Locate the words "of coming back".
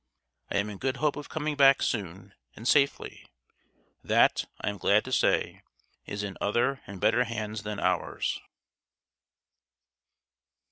1.15-1.83